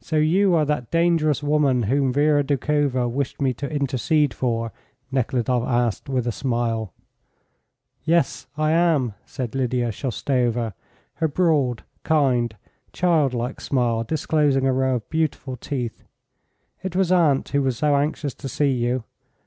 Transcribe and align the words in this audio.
"So 0.00 0.16
you 0.16 0.54
are 0.54 0.64
that 0.64 0.90
dangerous 0.90 1.42
woman 1.42 1.82
whom 1.82 2.14
Vera 2.14 2.42
Doukhova 2.42 3.06
wished 3.10 3.42
me 3.42 3.52
to 3.52 3.68
intercede 3.70 4.32
for?" 4.32 4.72
Nekhludoff 5.12 5.68
asked, 5.68 6.08
with 6.08 6.26
a 6.26 6.32
smile. 6.32 6.94
"Yes, 8.04 8.46
I 8.56 8.70
am," 8.70 9.12
said 9.26 9.54
Lydia 9.54 9.90
Shoustova, 9.92 10.72
her 11.16 11.28
broad, 11.28 11.84
kind, 12.04 12.56
child 12.94 13.34
like 13.34 13.60
smile 13.60 14.02
disclosing 14.02 14.66
a 14.66 14.72
row 14.72 14.94
of 14.94 15.10
beautiful 15.10 15.56
teeth. 15.58 16.04
"It 16.82 16.96
was 16.96 17.12
aunt 17.12 17.50
who 17.50 17.60
was 17.60 17.76
so 17.76 17.96
anxious 17.96 18.32
to 18.32 18.48
see 18.48 18.70
you. 18.70 19.04